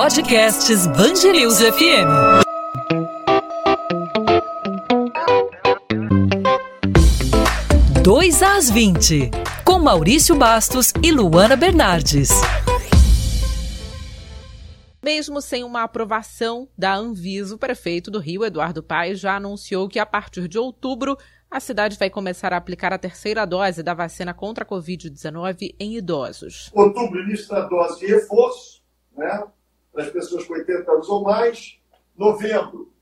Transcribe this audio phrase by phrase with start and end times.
[0.00, 2.06] Podcasts Bangerils FM.
[8.04, 9.28] Dois às 20,
[9.64, 12.30] com Maurício Bastos e Luana Bernardes.
[15.02, 19.98] Mesmo sem uma aprovação da Anvisa, o prefeito do Rio, Eduardo Paes, já anunciou que
[19.98, 21.18] a partir de outubro
[21.50, 25.96] a cidade vai começar a aplicar a terceira dose da vacina contra a Covid-19 em
[25.96, 26.70] idosos.
[26.72, 28.80] Outubro, início da dose de reforço,
[29.16, 29.42] né,
[29.98, 31.76] das pessoas com 80 anos ou mais.
[32.16, 32.92] Novembro,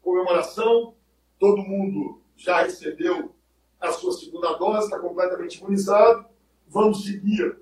[0.00, 0.94] comemoração,
[1.40, 3.34] todo mundo já recebeu
[3.80, 6.24] a sua segunda dose, está completamente imunizado.
[6.68, 7.58] Vamos seguir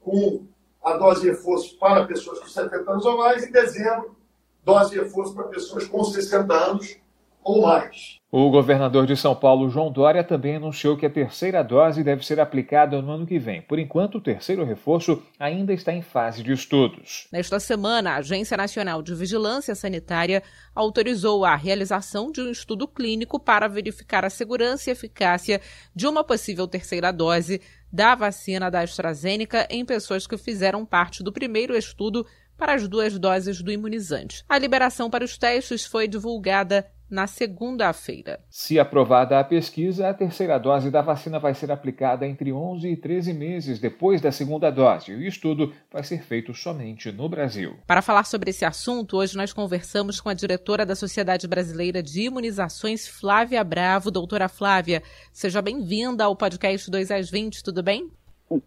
[0.00, 0.46] com
[0.82, 3.44] a dose de reforço para pessoas com 70 anos ou mais.
[3.44, 4.16] Em dezembro,
[4.64, 6.96] dose de reforço para pessoas com 60 anos
[7.42, 8.20] ou mais.
[8.32, 12.38] O governador de São Paulo, João Dória, também anunciou que a terceira dose deve ser
[12.38, 13.60] aplicada no ano que vem.
[13.60, 17.26] Por enquanto, o terceiro reforço ainda está em fase de estudos.
[17.32, 23.40] Nesta semana, a Agência Nacional de Vigilância Sanitária autorizou a realização de um estudo clínico
[23.40, 25.60] para verificar a segurança e eficácia
[25.92, 27.60] de uma possível terceira dose
[27.92, 32.24] da vacina da AstraZeneca em pessoas que fizeram parte do primeiro estudo
[32.56, 34.44] para as duas doses do imunizante.
[34.48, 38.40] A liberação para os testes foi divulgada na segunda-feira.
[38.48, 42.96] Se aprovada a pesquisa, a terceira dose da vacina vai ser aplicada entre 11 e
[42.96, 45.12] 13 meses depois da segunda dose.
[45.12, 47.74] O estudo vai ser feito somente no Brasil.
[47.86, 52.22] Para falar sobre esse assunto, hoje nós conversamos com a diretora da Sociedade Brasileira de
[52.22, 54.10] Imunizações, Flávia Bravo.
[54.10, 58.08] Doutora Flávia, seja bem-vinda ao podcast 2 às 20, tudo bem?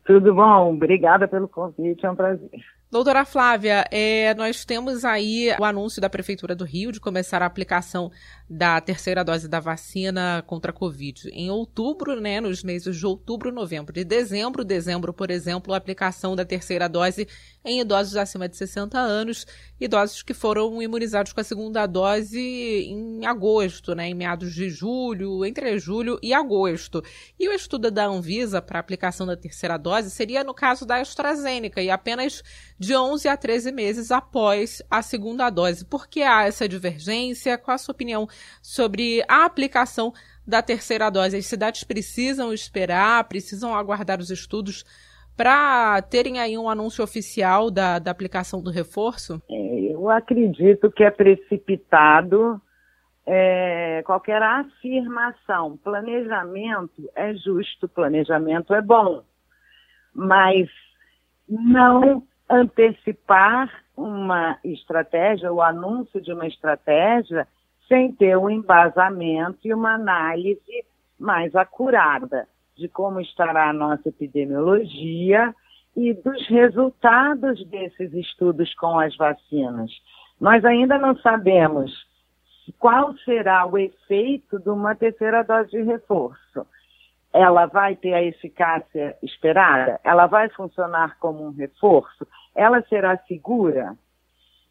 [0.06, 2.50] Tudo bom, obrigada pelo convite, é um prazer.
[2.94, 7.46] Doutora Flávia, é, nós temos aí o anúncio da Prefeitura do Rio de começar a
[7.48, 8.12] aplicação
[8.54, 13.52] da terceira dose da vacina contra a Covid em outubro, né, nos meses de outubro,
[13.52, 14.64] novembro e dezembro.
[14.64, 17.28] Dezembro, por exemplo, a aplicação da terceira dose
[17.66, 19.48] em idosos acima de 60 anos,
[19.80, 25.44] idosos que foram imunizados com a segunda dose em agosto, né, em meados de julho,
[25.44, 27.04] entre julho e agosto.
[27.40, 30.98] E o estudo da Anvisa para a aplicação da terceira dose seria no caso da
[30.98, 32.44] AstraZeneca e apenas
[32.78, 35.86] de 11 a 13 meses após a segunda dose.
[35.86, 37.58] Por que há essa divergência?
[37.58, 38.28] Qual a sua opinião
[38.62, 40.14] sobre a aplicação
[40.46, 41.38] da terceira dose?
[41.38, 44.84] As cidades precisam esperar, precisam aguardar os estudos
[45.36, 49.42] para terem aí um anúncio oficial da, da aplicação do reforço?
[49.50, 52.62] É, eu acredito que é precipitado
[53.26, 55.78] é, qualquer afirmação.
[55.78, 59.24] Planejamento é justo, planejamento é bom,
[60.14, 60.70] mas
[61.48, 67.48] não antecipar uma estratégia, o anúncio de uma estratégia,
[67.88, 70.86] sem ter um embasamento e uma análise
[71.20, 75.54] mais acurada de como estará a nossa epidemiologia
[75.96, 79.92] e dos resultados desses estudos com as vacinas.
[80.42, 81.92] Nós ainda não sabemos
[82.80, 86.66] qual será o efeito de uma terceira dose de reforço
[87.34, 90.00] ela vai ter a eficácia esperada?
[90.04, 92.28] Ela vai funcionar como um reforço?
[92.56, 93.98] Ela será segura?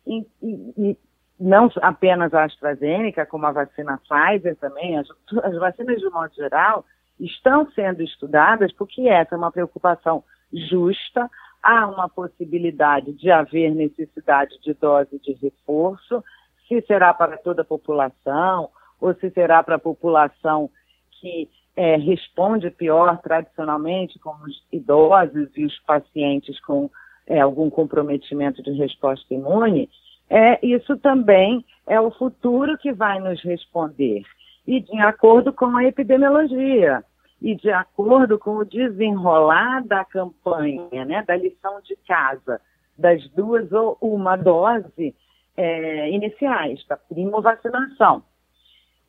[0.06, 0.96] E, e, e
[1.42, 5.08] não apenas a AstraZeneca, como a vacina Pfizer também, as,
[5.42, 6.84] as vacinas de modo geral,
[7.18, 10.22] estão sendo estudadas porque essa é uma preocupação
[10.52, 11.28] justa,
[11.62, 16.22] há uma possibilidade de haver necessidade de dose de reforço,
[16.68, 18.70] se será para toda a população
[19.00, 20.70] ou se será para a população
[21.20, 26.90] que é, responde pior tradicionalmente, como os idosos e os pacientes com
[27.26, 29.88] é, algum comprometimento de resposta imune,
[30.34, 34.22] é, isso também é o futuro que vai nos responder.
[34.66, 37.04] E de acordo com a epidemiologia,
[37.42, 42.58] e de acordo com o desenrolar da campanha, né, da lição de casa,
[42.96, 45.14] das duas ou uma dose
[45.54, 48.22] é, iniciais, da primo vacinação.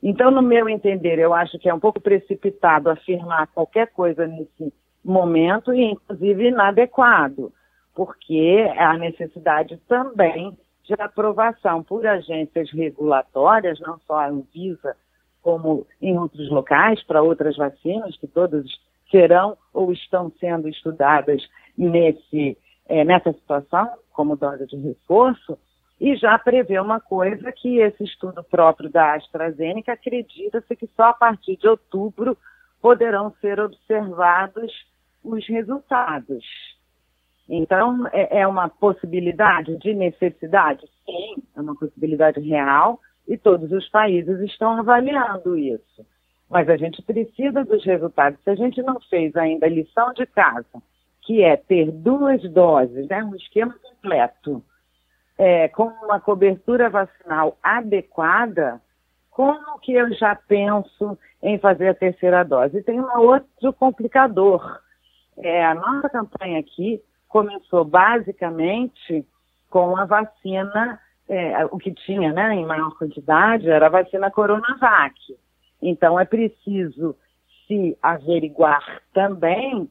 [0.01, 4.73] Então, no meu entender, eu acho que é um pouco precipitado afirmar qualquer coisa nesse
[5.05, 7.53] momento e, inclusive, inadequado,
[7.95, 14.95] porque há necessidade também de aprovação por agências regulatórias, não só a Anvisa,
[15.41, 18.65] como em outros locais, para outras vacinas, que todas
[19.09, 21.41] serão ou estão sendo estudadas
[21.77, 22.57] nesse,
[22.87, 25.57] é, nessa situação, como dose de reforço,
[25.99, 31.13] e já prevê uma coisa que esse estudo próprio da AstraZeneca acredita-se que só a
[31.13, 32.37] partir de outubro
[32.81, 34.71] poderão ser observados
[35.23, 36.43] os resultados.
[37.47, 40.87] Então, é, é uma possibilidade de necessidade?
[41.05, 46.05] Sim, é uma possibilidade real e todos os países estão avaliando isso.
[46.49, 48.39] Mas a gente precisa dos resultados.
[48.43, 50.81] Se a gente não fez ainda a lição de casa,
[51.21, 54.63] que é ter duas doses, né, um esquema completo,
[55.37, 58.81] é, com uma cobertura vacinal adequada,
[59.31, 62.77] como que eu já penso em fazer a terceira dose?
[62.77, 64.79] E tem um outro complicador.
[65.37, 67.01] É, a nossa campanha aqui
[67.33, 69.25] começou basicamente
[69.67, 75.15] com a vacina, é, o que tinha né, em maior quantidade era a vacina Coronavac.
[75.81, 77.15] Então é preciso
[77.65, 79.89] se averiguar também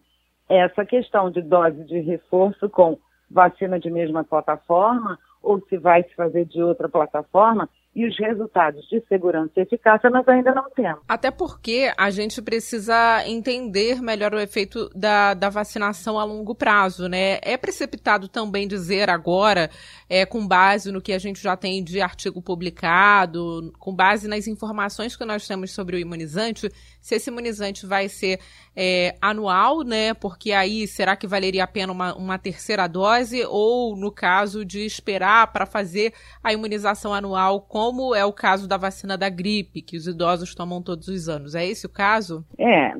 [0.49, 2.97] essa questão de dose de reforço com
[3.29, 8.87] vacina de mesma plataforma ou se vai se fazer de outra plataforma, e os resultados
[8.89, 11.03] de segurança e eficácia nós ainda não temos.
[11.06, 17.06] Até porque a gente precisa entender melhor o efeito da, da vacinação a longo prazo,
[17.06, 17.39] né?
[17.43, 19.69] É precipitado também dizer agora,
[20.09, 24.47] é, com base no que a gente já tem de artigo publicado, com base nas
[24.47, 26.71] informações que nós temos sobre o imunizante,
[27.02, 28.38] se esse imunizante vai ser
[28.76, 30.14] é, anual, né?
[30.14, 34.87] Porque aí será que valeria a pena uma, uma terceira dose ou no caso de
[34.87, 36.12] esperar para fazer
[36.43, 40.81] a imunização anual, como é o caso da vacina da gripe, que os idosos tomam
[40.81, 41.54] todos os anos?
[41.54, 42.44] É esse o caso?
[42.56, 42.93] É,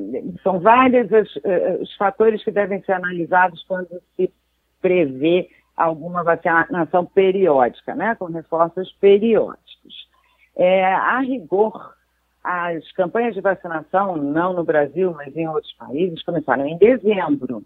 [0.43, 4.33] são vários os, eh, os fatores que devem ser analisados quando se
[4.81, 8.15] prevê alguma vacinação periódica, né?
[8.17, 10.09] Com reforços periódicos.
[10.57, 11.95] É, a rigor,
[12.43, 17.63] as campanhas de vacinação, não no Brasil, mas em outros países, começaram em dezembro.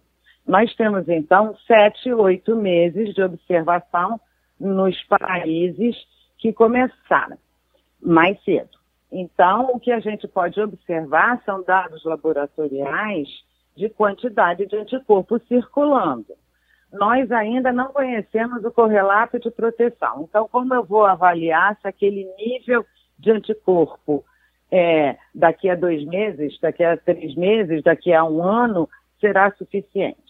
[0.47, 4.21] Nós temos, então, sete, oito meses de observação
[4.61, 5.97] nos países
[6.39, 7.39] que começaram
[8.01, 8.77] mais cedo.
[9.11, 13.29] Então, o que a gente pode observar são dados laboratoriais
[13.77, 16.35] de quantidade de anticorpos circulando.
[16.93, 20.27] Nós ainda não conhecemos o correlato de proteção.
[20.29, 22.85] Então, como eu vou avaliar se aquele nível
[23.19, 24.25] de anticorpo
[24.71, 28.89] é, daqui a dois meses, daqui a três meses, daqui a um ano,
[29.21, 30.21] será suficiente.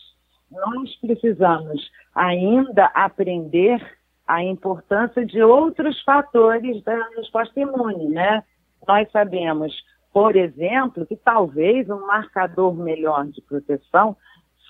[0.51, 3.81] Nós precisamos ainda aprender
[4.27, 8.43] a importância de outros fatores da resposta imune, né?
[8.87, 9.73] Nós sabemos,
[10.13, 14.17] por exemplo, que talvez um marcador melhor de proteção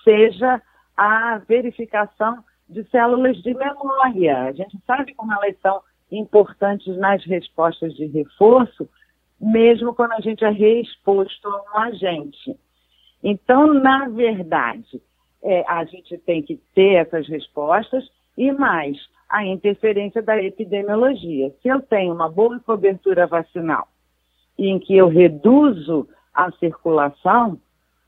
[0.03, 0.61] seja
[0.95, 4.43] a verificação de células de memória.
[4.43, 5.81] A gente sabe como elas são
[6.11, 8.89] importantes nas respostas de reforço,
[9.39, 12.57] mesmo quando a gente é reexposto a um agente.
[13.23, 15.01] Então, na verdade,
[15.43, 18.07] é, a gente tem que ter essas respostas
[18.37, 18.97] e mais
[19.29, 21.53] a interferência da epidemiologia.
[21.61, 23.87] Se eu tenho uma boa cobertura vacinal
[24.57, 27.59] e em que eu reduzo a circulação,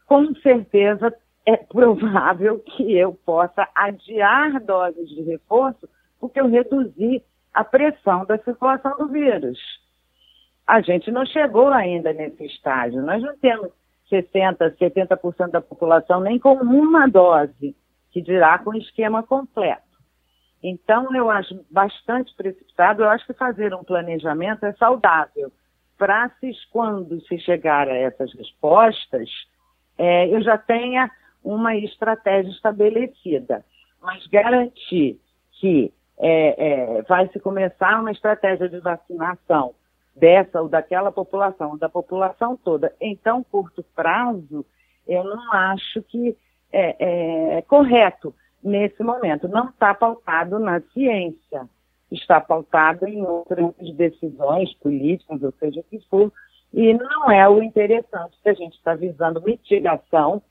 [0.07, 1.13] com certeza
[1.45, 5.87] é provável que eu possa adiar doses de reforço
[6.19, 7.23] porque eu reduzi
[7.53, 9.57] a pressão da circulação do vírus
[10.69, 13.01] a gente não chegou ainda nesse estágio.
[13.01, 13.71] Nós não temos
[14.12, 17.75] 60%, 70% da população nem com uma dose,
[18.12, 19.81] que dirá com esquema completo.
[20.62, 23.01] Então, eu acho bastante precipitado.
[23.01, 25.51] Eu acho que fazer um planejamento é saudável.
[25.98, 29.27] Para se, quando se chegar a essas respostas,
[29.98, 31.10] é, eu já tenha
[31.44, 33.65] uma estratégia estabelecida.
[34.00, 35.19] Mas garantir
[35.60, 39.74] que é, é, vai se começar uma estratégia de vacinação
[40.19, 44.66] dessa ou daquela população, da população toda, em tão curto prazo,
[45.07, 46.36] eu não acho que
[46.71, 49.48] é, é correto nesse momento.
[49.48, 51.67] Não está pautado na ciência,
[52.12, 56.32] está pautado em outras decisões políticas, ou seja o que for,
[56.74, 60.41] e não é o interessante que a gente está visando mitigação,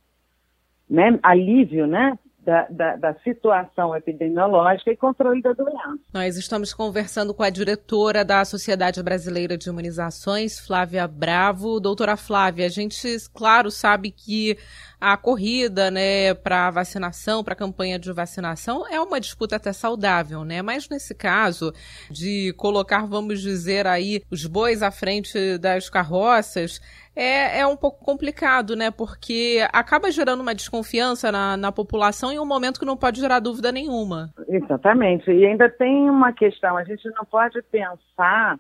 [0.89, 5.99] né, alívio, né, da, da, da, situação epidemiológica e controle da doença.
[6.15, 11.79] Nós estamos conversando com a diretora da Sociedade Brasileira de Imunizações, Flávia Bravo.
[11.79, 14.57] Doutora Flávia, a gente, claro, sabe que
[15.01, 20.61] a corrida, né, para vacinação, para campanha de vacinação é uma disputa até saudável, né?
[20.63, 21.73] Mas nesse caso
[22.11, 26.81] de colocar, vamos dizer aí, os bois à frente das carroças,
[27.15, 28.91] é, é um pouco complicado, né?
[28.91, 33.41] Porque acaba gerando uma desconfiança na, na população em um momento que não pode gerar
[33.41, 34.31] dúvida nenhuma.
[34.49, 35.31] Exatamente.
[35.31, 38.59] E ainda tem uma questão, a gente não pode pensar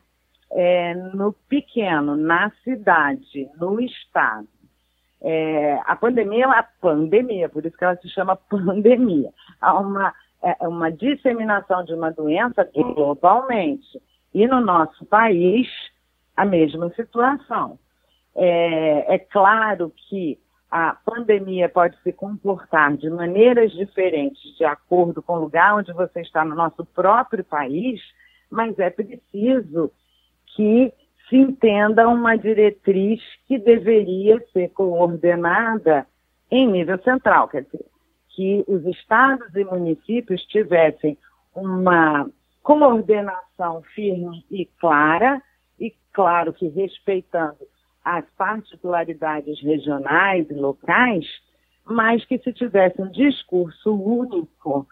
[0.50, 4.48] é, no pequeno, na cidade, no estado.
[5.20, 9.30] É, a pandemia é uma pandemia, por isso que ela se chama pandemia.
[9.60, 14.00] Há uma, é, uma disseminação de uma doença globalmente.
[14.32, 15.66] E no nosso país,
[16.36, 17.78] a mesma situação.
[18.34, 20.38] É, é claro que
[20.70, 26.20] a pandemia pode se comportar de maneiras diferentes de acordo com o lugar onde você
[26.20, 28.00] está no nosso próprio país,
[28.50, 29.90] mas é preciso
[30.54, 30.92] que
[31.28, 36.06] se entenda uma diretriz que deveria ser coordenada
[36.50, 37.84] em nível central, quer dizer,
[38.28, 41.18] que os estados e municípios tivessem
[41.54, 42.28] uma,
[42.68, 45.40] coordenação firme e clara,
[45.80, 47.56] e claro que respeitando
[48.04, 51.24] as particularidades regionais e locais,
[51.82, 54.86] mas que se tivesse um discurso único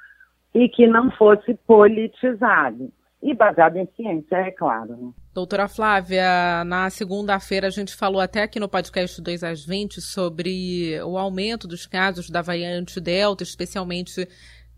[0.54, 2.90] e que não fosse politizado.
[3.26, 4.96] E baseado em ciência, é claro.
[4.96, 5.12] Né?
[5.34, 10.96] Doutora Flávia, na segunda-feira a gente falou até aqui no podcast 2 às 20 sobre
[11.02, 14.28] o aumento dos casos da variante Delta, especialmente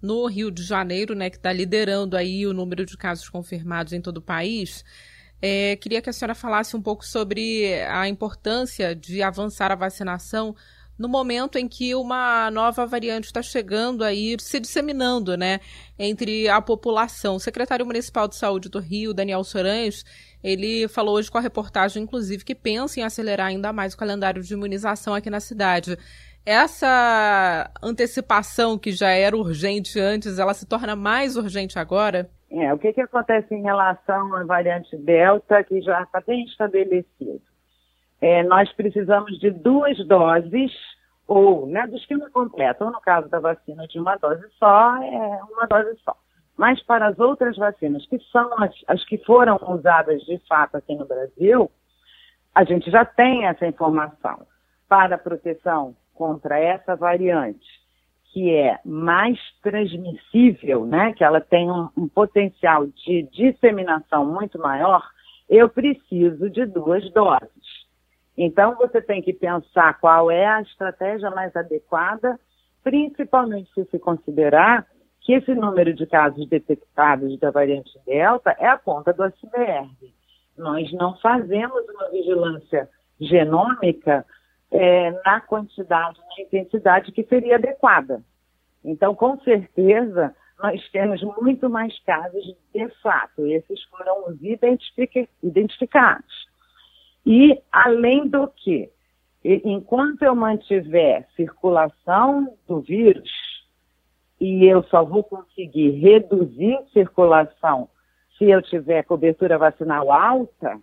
[0.01, 4.01] no Rio de Janeiro, né, que está liderando aí o número de casos confirmados em
[4.01, 4.83] todo o país.
[5.43, 10.57] É, queria que a senhora falasse um pouco sobre a importância de avançar a vacinação
[10.99, 15.61] no momento em que uma nova variante está chegando aí, se disseminando, né,
[15.99, 17.37] entre a população.
[17.37, 20.05] O secretário municipal de saúde do Rio, Daniel Sorães,
[20.43, 24.43] ele falou hoje com a reportagem, inclusive, que pensa em acelerar ainda mais o calendário
[24.43, 25.97] de imunização aqui na cidade.
[26.45, 32.31] Essa antecipação que já era urgente antes, ela se torna mais urgente agora?
[32.51, 37.43] É, o que, que acontece em relação à variante Delta, que já está bem estabelecido?
[38.21, 40.73] É, nós precisamos de duas doses,
[41.27, 45.41] ou né, do esquema completo, ou no caso da vacina de uma dose só, é
[45.53, 46.17] uma dose só.
[46.57, 50.95] Mas para as outras vacinas, que são as, as que foram usadas de fato aqui
[50.97, 51.71] no Brasil,
[52.53, 54.47] a gente já tem essa informação.
[54.89, 57.69] Para a proteção contra essa variante,
[58.33, 65.03] que é mais transmissível, né, que ela tem um, um potencial de disseminação muito maior,
[65.49, 67.58] eu preciso de duas doses.
[68.41, 72.39] Então, você tem que pensar qual é a estratégia mais adequada,
[72.85, 74.87] principalmente se se considerar
[75.21, 79.91] que esse número de casos detectados da variante Delta é a ponta do iceberg.
[80.57, 82.89] Nós não fazemos uma vigilância
[83.21, 84.25] genômica
[84.71, 88.23] é, na quantidade, na intensidade que seria adequada.
[88.85, 93.45] Então, com certeza, nós temos muito mais casos de fato.
[93.47, 94.41] Esses foram os
[95.43, 96.48] identificados.
[97.31, 98.91] E, além do que,
[99.45, 103.31] enquanto eu mantiver circulação do vírus,
[104.41, 107.91] e eu só vou conseguir reduzir circulação
[108.39, 110.81] se eu tiver cobertura vacinal alta,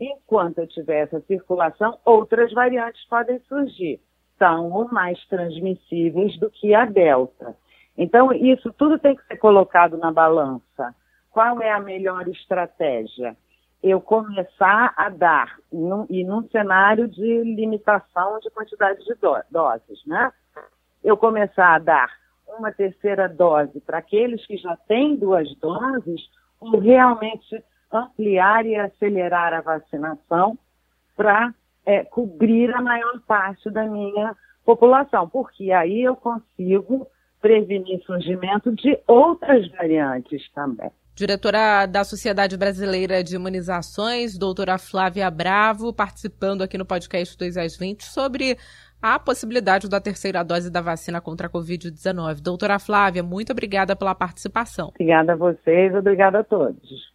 [0.00, 4.00] enquanto eu tiver essa circulação, outras variantes podem surgir,
[4.36, 7.56] são mais transmissíveis do que a delta.
[7.96, 10.92] Então, isso tudo tem que ser colocado na balança.
[11.30, 13.36] Qual é a melhor estratégia?
[13.82, 20.04] Eu começar a dar, num, e num cenário de limitação de quantidade de do, doses,
[20.06, 20.32] né?
[21.02, 22.10] Eu começar a dar
[22.58, 26.20] uma terceira dose para aqueles que já têm duas doses,
[26.60, 30.58] ou realmente ampliar e acelerar a vacinação
[31.16, 31.54] para
[31.86, 37.06] é, cobrir a maior parte da minha população, porque aí eu consigo
[37.40, 40.90] prevenir surgimento de outras variantes também.
[41.18, 47.76] Diretora da Sociedade Brasileira de Imunizações, doutora Flávia Bravo, participando aqui no podcast 2 às
[47.76, 48.56] 20 sobre
[49.02, 52.40] a possibilidade da terceira dose da vacina contra a Covid-19.
[52.40, 54.92] Doutora Flávia, muito obrigada pela participação.
[54.94, 57.12] Obrigada a vocês, obrigada a todos.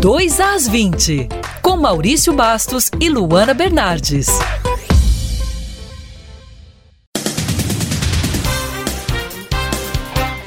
[0.00, 1.28] 2 às 20,
[1.62, 4.26] com Maurício Bastos e Luana Bernardes.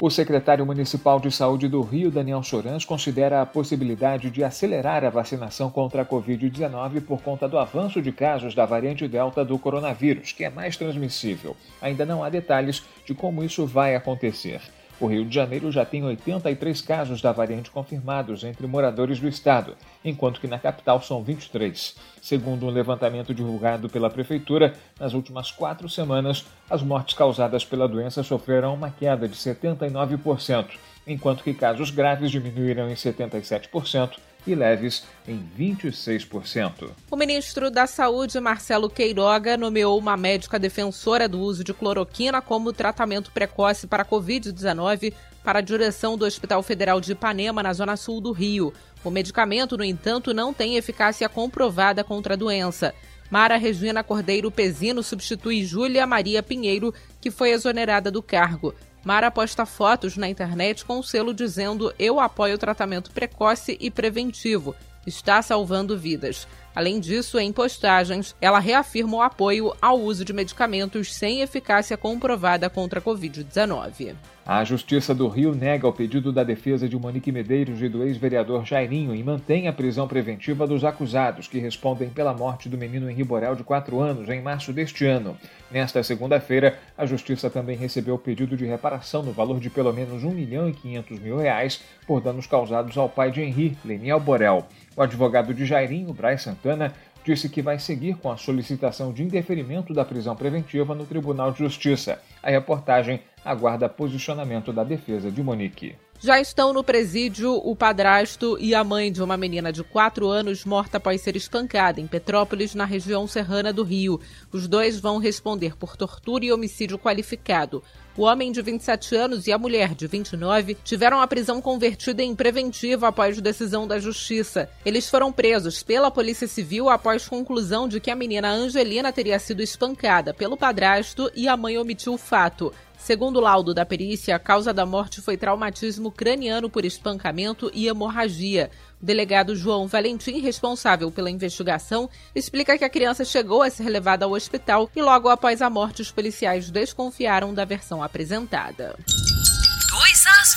[0.05, 5.09] O secretário municipal de saúde do Rio, Daniel Sorans, considera a possibilidade de acelerar a
[5.09, 10.31] vacinação contra a Covid-19 por conta do avanço de casos da variante Delta do coronavírus,
[10.31, 11.57] que é mais transmissível.
[11.81, 14.62] Ainda não há detalhes de como isso vai acontecer.
[15.00, 19.75] O Rio de Janeiro já tem 83 casos da variante confirmados entre moradores do estado,
[20.04, 21.98] enquanto que na capital são 23.
[22.22, 28.24] Segundo um levantamento divulgado pela Prefeitura, nas últimas quatro semanas, as mortes causadas pela doença
[28.24, 30.66] sofreram uma queda de 79%,
[31.06, 36.92] enquanto que casos graves diminuíram em 77% e leves em 26%.
[37.10, 42.74] O ministro da Saúde, Marcelo Queiroga, nomeou uma médica defensora do uso de cloroquina como
[42.74, 47.96] tratamento precoce para a Covid-19 para a direção do Hospital Federal de Ipanema, na zona
[47.96, 48.74] sul do Rio.
[49.04, 52.94] O medicamento, no entanto, não tem eficácia comprovada contra a doença.
[53.30, 58.74] Mara Regina Cordeiro Pezino substitui Júlia Maria Pinheiro, que foi exonerada do cargo.
[59.05, 63.91] Mara posta fotos na internet com o selo dizendo: Eu apoio o tratamento precoce e
[63.91, 64.75] preventivo.
[65.05, 66.47] Está salvando vidas.
[66.75, 72.70] Além disso, em postagens, ela reafirma o apoio ao uso de medicamentos sem eficácia comprovada
[72.70, 74.13] contra a Covid-19.
[74.48, 78.63] A Justiça do Rio nega o pedido da defesa de Monique Medeiros e do ex-vereador
[78.63, 83.24] Jairinho e mantém a prisão preventiva dos acusados, que respondem pela morte do menino Henri
[83.24, 85.36] Borel, de 4 anos, em março deste ano.
[85.72, 90.24] Nesta segunda-feira, a Justiça também recebeu o pedido de reparação no valor de pelo menos
[90.24, 94.67] 1 milhão e 500 mil reais por danos causados ao pai de Henri, Leniel Borel.
[94.96, 96.93] O advogado de Jairinho, Braz Santana,
[97.24, 101.60] disse que vai seguir com a solicitação de indeferimento da prisão preventiva no Tribunal de
[101.60, 102.19] Justiça.
[102.41, 105.95] A reportagem aguarda posicionamento da defesa de Monique.
[106.19, 110.65] Já estão no presídio o padrasto e a mãe de uma menina de 4 anos
[110.65, 114.19] morta após ser espancada em Petrópolis, na região serrana do Rio.
[114.51, 117.84] Os dois vão responder por tortura e homicídio qualificado.
[118.17, 122.34] O homem de 27 anos e a mulher de 29 tiveram a prisão convertida em
[122.34, 124.69] preventiva após decisão da Justiça.
[124.86, 129.62] Eles foram presos pela Polícia Civil após conclusão de que a menina Angelina teria sido
[129.62, 132.72] espancada pelo padrasto e a mãe omitiu o fato.
[133.05, 137.88] Segundo o laudo da perícia, a causa da morte foi traumatismo craniano por espancamento e
[137.88, 138.71] hemorragia.
[139.00, 144.25] O delegado João Valentim, responsável pela investigação, explica que a criança chegou a ser levada
[144.25, 148.95] ao hospital e logo após a morte os policiais desconfiaram da versão apresentada.
[148.97, 150.55] 2 às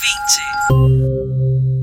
[0.72, 1.77] 20.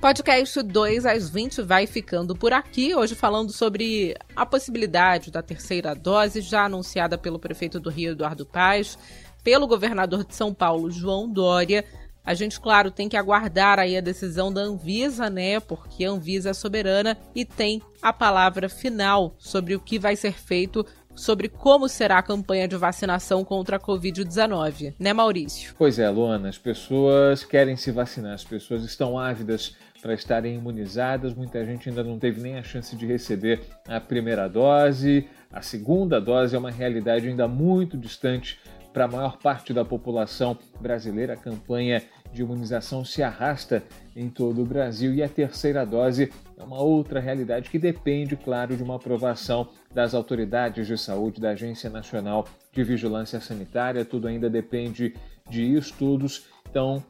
[0.00, 5.92] Podcast 2 às 20 vai ficando por aqui, hoje falando sobre a possibilidade da terceira
[5.92, 8.96] dose, já anunciada pelo prefeito do Rio, Eduardo Paz,
[9.42, 11.84] pelo governador de São Paulo, João Dória,
[12.28, 15.58] a gente, claro, tem que aguardar aí a decisão da Anvisa, né?
[15.60, 20.34] Porque a Anvisa é soberana e tem a palavra final sobre o que vai ser
[20.34, 20.84] feito
[21.18, 25.74] sobre como será a campanha de vacinação contra a Covid-19, né, Maurício?
[25.76, 31.34] Pois é, Luana, as pessoas querem se vacinar, as pessoas estão ávidas para estarem imunizadas.
[31.34, 35.28] Muita gente ainda não teve nem a chance de receber a primeira dose.
[35.52, 38.58] A segunda dose é uma realidade ainda muito distante
[38.92, 41.34] para a maior parte da população brasileira.
[41.34, 42.02] A campanha
[42.32, 43.82] de imunização se arrasta
[44.14, 48.76] em todo o Brasil e a terceira dose é uma outra realidade que depende, claro,
[48.76, 54.04] de uma aprovação das autoridades de saúde, da Agência Nacional de Vigilância Sanitária.
[54.04, 55.14] Tudo ainda depende
[55.48, 57.02] de estudos, então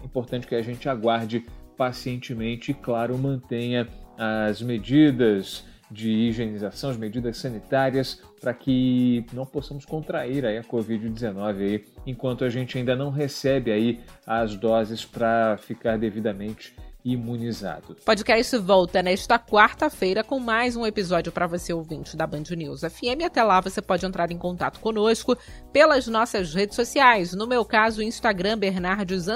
[0.00, 1.44] é importante que a gente aguarde
[1.80, 3.88] pacientemente e, claro, mantenha
[4.18, 11.56] as medidas de higienização, as medidas sanitárias, para que não possamos contrair aí a Covid-19
[11.56, 17.96] aí, enquanto a gente ainda não recebe aí as doses para ficar devidamente imunizado.
[18.04, 23.24] Podcast volta nesta quarta-feira com mais um episódio para você ouvinte da Band News FM.
[23.24, 25.36] Até lá você pode entrar em contato conosco
[25.72, 27.32] pelas nossas redes sociais.
[27.32, 29.26] No meu caso, Instagram Bernardes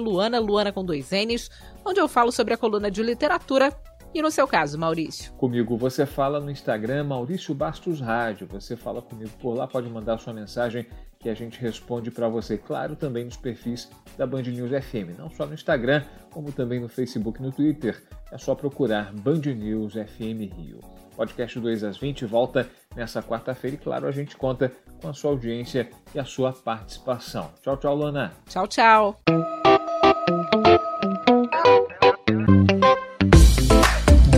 [0.00, 1.50] Luana, Luana com dois N's,
[1.84, 3.72] onde eu falo sobre a coluna de literatura
[4.14, 5.32] e no seu caso, Maurício?
[5.34, 8.46] Comigo você fala no Instagram Maurício Bastos Rádio.
[8.48, 10.86] Você fala comigo por lá, pode mandar sua mensagem
[11.22, 12.58] que a gente responde para você.
[12.58, 16.88] Claro, também nos perfis da Band News FM, não só no Instagram, como também no
[16.88, 18.02] Facebook e no Twitter.
[18.30, 20.80] É só procurar Band News FM Rio.
[21.16, 25.30] Podcast 2 às 20 volta nessa quarta-feira e, claro, a gente conta com a sua
[25.30, 27.50] audiência e a sua participação.
[27.62, 28.32] Tchau, tchau, Lona.
[28.48, 29.20] Tchau, tchau.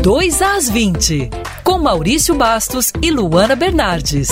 [0.02, 1.30] 2 às 20,
[1.62, 4.28] com Maurício Bastos e Luana Bernardes.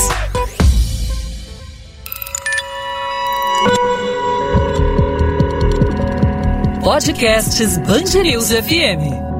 [6.92, 7.78] Podcasts
[8.22, 9.31] News FM.